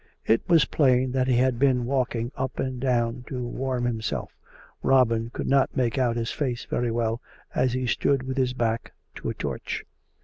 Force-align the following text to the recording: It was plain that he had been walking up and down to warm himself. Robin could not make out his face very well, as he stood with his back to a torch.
It 0.25 0.41
was 0.49 0.65
plain 0.65 1.11
that 1.11 1.27
he 1.27 1.35
had 1.35 1.59
been 1.59 1.85
walking 1.85 2.31
up 2.35 2.57
and 2.57 2.79
down 2.79 3.23
to 3.27 3.45
warm 3.47 3.85
himself. 3.85 4.35
Robin 4.81 5.29
could 5.29 5.45
not 5.45 5.77
make 5.77 5.99
out 5.99 6.15
his 6.15 6.31
face 6.31 6.65
very 6.65 6.89
well, 6.89 7.21
as 7.53 7.73
he 7.73 7.85
stood 7.85 8.23
with 8.23 8.37
his 8.37 8.53
back 8.53 8.93
to 9.13 9.29
a 9.29 9.35
torch. 9.35 9.85